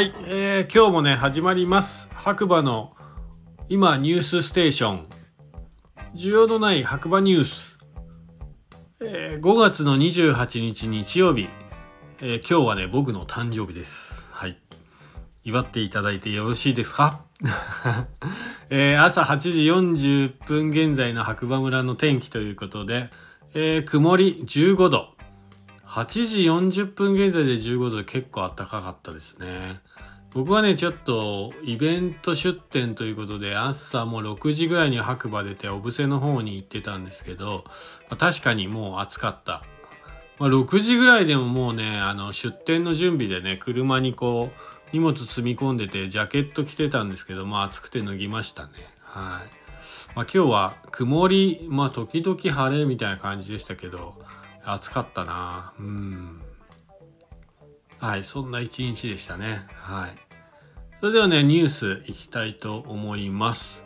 [0.00, 2.08] はい、えー今日もね始まります。
[2.14, 2.96] 白馬の
[3.68, 5.06] 今ニュースステーション。
[6.14, 7.78] 需要のない白馬ニュース、
[9.02, 11.50] えー5月の28日日曜日、
[12.22, 14.32] えー今日はね僕の誕生日です。
[14.32, 14.56] はい。
[15.44, 17.20] 祝っていただいてよろしいですか、
[18.70, 23.10] えー朝8時40分現在の白馬村の天気ということで、
[23.52, 25.20] えー曇り15度。
[25.90, 29.80] 8時40分現在で15度で結構暖かかったですね。
[30.32, 37.64] 僕はね、ちょっとイベント出店ということで朝も6時ぐらいに白馬出て小布施の方に行ってたんですけど、
[38.08, 39.64] まあ確かにもう暑かった。
[40.38, 48.72] まあ、6時ぐらいでももうね、あの出店の準備でね、車にこう荷物積み込んでてジャケット着てたんですけど、まあ暑くて脱ぎましたね。
[49.02, 49.60] はい。
[50.14, 54.14] まあ、今日は曇り、まあ時々晴れみたいな感じでしたけど、
[54.64, 56.40] 暑かったなうん
[58.00, 59.60] はいそんな一日でしたね。
[59.74, 60.10] はい。
[61.00, 63.84] それではねニュースいきたいと思います。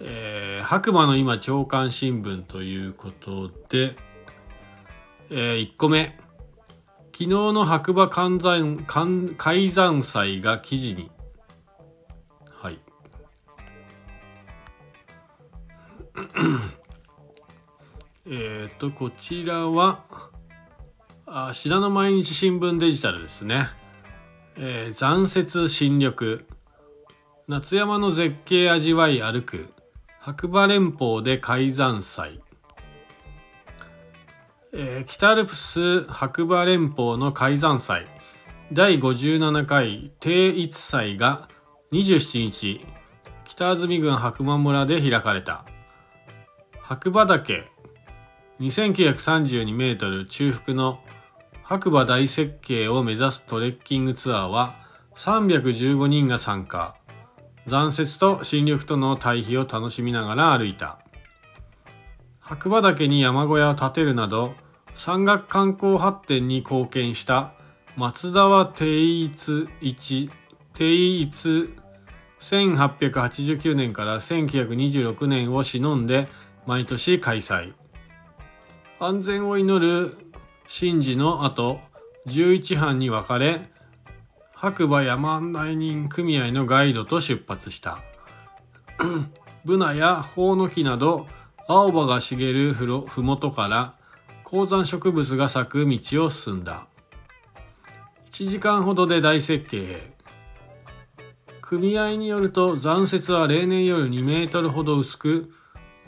[0.00, 3.96] えー白馬の今朝刊新聞ということで、
[5.30, 6.16] え1個目。
[7.12, 11.10] 昨日の白馬関山関海山祭が記事に。
[12.48, 12.78] はい。
[18.26, 20.04] えっ、と、こちらは、
[21.30, 23.68] あ信濃毎日新聞デジタルですね。
[24.56, 26.40] えー残雪新緑。
[27.46, 29.68] 夏山の絶景味わい歩く。
[30.20, 32.40] 白馬連峰で海山祭。
[34.72, 38.06] えー北アルプス白馬連峰の海山祭
[38.72, 41.46] 第57回定一祭が
[41.92, 42.86] 27日
[43.44, 45.66] 北安住郡白馬村で開かれた
[46.80, 47.66] 白馬岳
[48.60, 51.00] 2932メートル中腹の
[51.68, 54.74] 白馬大雪渓を目指すトレッキングツアーは
[55.16, 56.96] 315人が参加
[57.66, 60.98] 残雪と新緑との対比を楽しみながら歩いた。
[62.40, 64.54] 白馬岳に山小屋を建てるなど
[64.94, 67.52] 山岳観光発展に貢献した
[67.96, 70.30] 松沢定一一
[70.72, 71.68] 定一
[72.40, 76.28] 1889年から1926年を忍んで
[76.64, 77.74] 毎年開催。
[79.00, 80.27] 安全を祈る
[80.70, 81.80] 神事の後
[82.26, 83.70] 11班に分かれ
[84.52, 88.02] 白馬山案内人組合のガイドと出発した。
[89.64, 91.26] ブナやホウノキなど
[91.66, 93.94] 青葉が茂るふろ麓から
[94.44, 96.86] 高山植物が咲く道を進んだ。
[98.30, 100.12] 1時間ほどで大雪渓へ。
[101.62, 105.50] 組合によると残雪は例年より2メートルほど薄く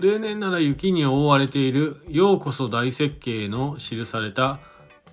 [0.00, 4.58] 例年なら雪に覆われている「ようこそ大雪渓」の記された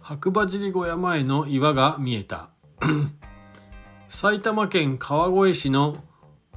[0.01, 2.49] 白馬尻小屋前の岩が見えた。
[4.07, 5.97] 埼玉県川越市の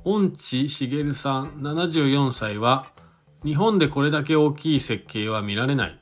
[0.04, 2.86] 恩地茂さん74歳は
[3.44, 5.98] 日本でこれだけ大きい雪渓は見られない。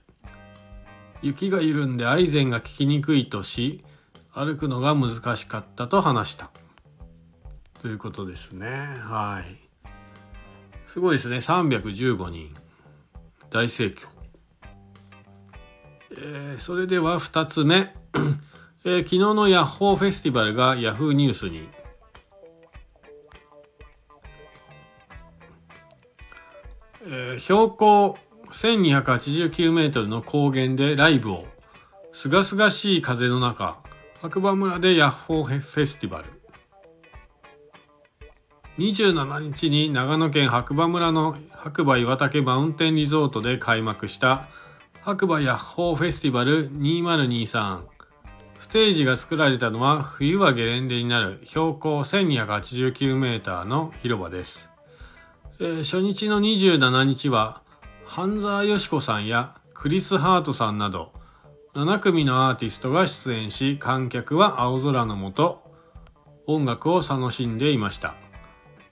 [1.23, 3.83] 雪が緩んでアイゼンが効きにくいとし
[4.31, 6.51] 歩くのが難しかったと話した。
[7.81, 8.69] ということですね。
[8.69, 9.68] はい。
[10.99, 11.37] すごいですね。
[11.37, 12.53] 315人。
[13.51, 14.09] 大盛況、
[16.11, 17.95] えーそれでは2つ目、
[18.85, 21.69] えー昨日のヤッホーフェスティバルがヤフーニュースに。
[27.07, 31.47] えー標高1289メートルの高原でライブを。
[32.11, 33.79] すがすがしい風の中
[34.21, 36.38] 白馬村でヤッホーフェスティバル。
[38.79, 44.49] 27日に長野県白馬村の白馬岩岳マウンテンリゾートで開幕した
[45.03, 47.81] 白馬ヤッホーフェスティバル2023
[48.61, 54.71] ステージが作られたのは冬はゲレンデになる標高1289メーターの広場です、
[55.59, 57.63] えー初日の27日は
[58.07, 61.13] 半沢よし子さんやクリス・ハートさんなど
[61.75, 65.59] 7組のアーティストが出演し観客は青空の下
[66.47, 68.28] 音楽を楽しんでいました。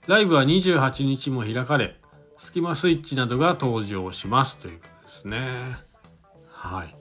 [0.07, 1.95] ライブは28日も開かれ
[2.37, 5.39] スキマスイッチなどが登場しますということですね。
[6.49, 6.95] はい。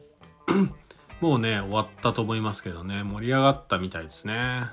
[1.20, 3.04] もうね終わったと思いますけどね。
[3.04, 4.64] 盛り上がったみたいですね。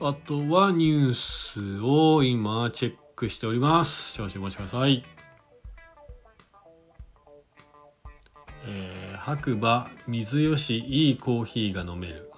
[0.00, 4.12] あとはニュースを今チェックしております。
[4.12, 5.04] 少々お待ちください。
[8.66, 12.31] えー白馬水よしいいコーヒーが飲める。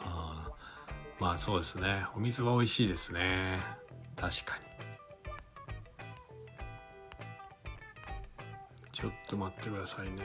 [1.24, 2.04] まあそうですね。
[2.14, 3.58] お水は美味しいですね。
[4.14, 4.64] 確かに。
[8.92, 10.22] ちょっと待ってくださいね。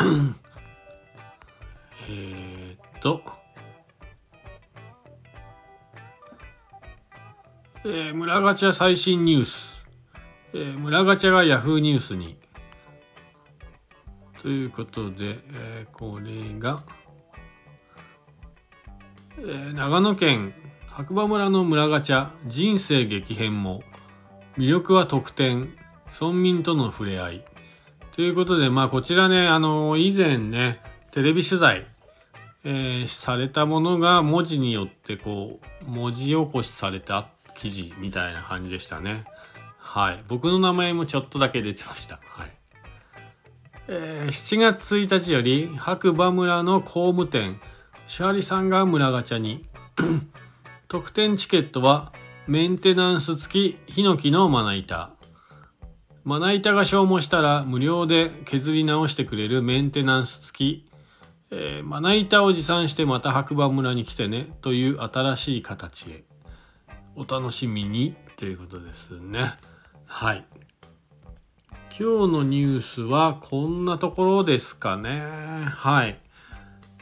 [2.08, 3.22] えっと。
[7.84, 9.84] えー、村ガチャ最新ニュース、
[10.54, 12.38] えー、村ガチャが Yahoo ニュースに。
[14.40, 16.82] ということで、えー、これが、
[19.42, 20.52] え、長野県
[20.86, 23.82] 白馬村の村ガチャ人生激変も。
[24.58, 25.74] 魅力は特典
[26.12, 27.44] 村民との触れ合い。
[28.12, 30.80] ということでまあこちらねあの以前ね
[31.12, 31.86] テレビ取材、
[32.64, 39.24] えー、されたものが文字によってこう文字起こしされた記事みたいな感じでしたね。
[39.78, 40.22] はい。
[40.28, 42.20] 僕の名前もちょっとだけ出てました。
[42.24, 42.50] はい。
[43.88, 47.58] えー、7月1日より白馬村の工務店
[48.10, 49.64] シャーリさんが村ガチャに
[50.88, 52.12] 特典チケットは
[52.48, 55.12] メンテナンス付きヒノキのまな板。
[56.24, 60.90] まな板が消耗したら無料で削り直してくれるメンテナンス付き、
[61.52, 66.24] えー、まな板を持参してまた白馬村に来てねという新しい形へ。
[67.14, 69.54] お楽しみにということですね。
[70.06, 70.44] はい。
[71.96, 75.20] 今日のニュースはこんなところですかね。
[75.64, 76.18] はい。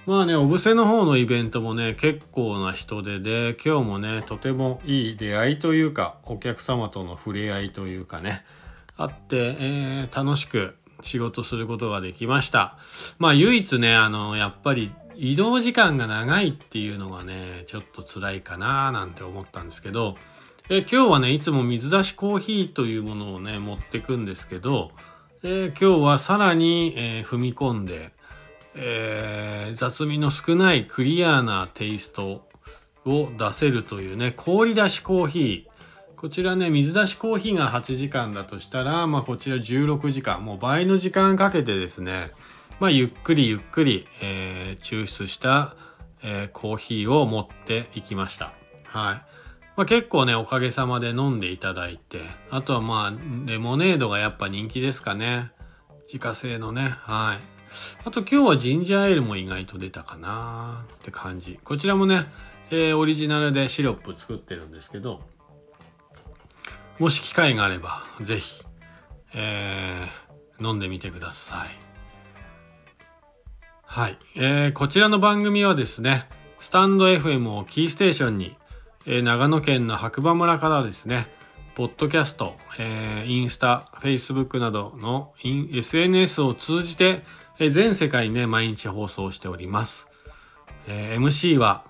[0.08, 8.42] まあね、お布施の方のイベントもね、結構な人手で、今日もね、とてもいい出会いというか、お客様との触れ合いというかね、
[8.96, 12.78] あって、えー、楽しく仕事することができました。
[13.18, 20.16] まあ唯一ね、あの、やっぱり移動時間が長いっていうのがね、ちょっと辛いかななんて思ったんですけど、
[20.70, 24.90] え今日はね、いつも水出しコーヒーというものをね、持ってくんですけど、
[25.42, 28.16] え今日はさらに、えー、踏み込んで、
[28.74, 32.46] えー、雑味の少ないクリアなテイスト
[33.04, 36.16] を出せるというね、氷出しコーヒー。
[36.16, 42.32] こちらね、水出しコーヒーが8時間だとしたら、まあこちら16時間、もう倍の時間かけてですね、
[42.80, 45.76] まあゆっくりゆっくり、えー、抽出した、
[46.22, 48.52] えー、コーヒーを持っていきました。
[48.84, 49.38] はい。
[49.78, 55.52] まあ、結構ね、おかげさまで飲んでいただいて、あとはまあ、レモネードがやっぱ人気ですかね。
[56.06, 57.57] 自家製のね、はい。
[58.04, 61.58] あと今日はジンジャーエールも意外と出たかなって感じ。
[61.62, 62.26] こちらもね、
[62.70, 65.20] えー、オリジナルでシロップ作ってるんですけど、
[66.98, 68.64] もし機会があれば、ぜひ、
[69.34, 71.88] えー、飲んでみてください。
[73.82, 74.18] はい。
[74.36, 76.28] えー、こちらの番組はですね、
[76.58, 78.56] スタンド FM をキーステーションに、
[79.06, 81.28] えー、長野県の白馬村からですね、
[81.78, 87.22] ポッドキャスト、えー、インスタ、フェイスブックなどの SNS を通じて、
[87.60, 90.08] え全世界ね、毎日放送しております。
[90.88, 91.84] えー、MC は、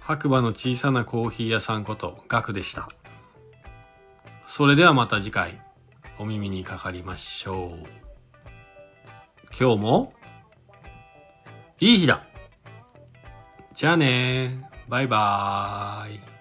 [0.00, 2.88] 白馬の小さなコーヒー屋さんこと、ガクでした。
[4.46, 5.60] それではまた次回、
[6.18, 7.86] お耳にかかりましょう。
[9.50, 10.14] 今日も、
[11.78, 12.24] いい日だ
[13.74, 16.33] じゃあねバイバーイ。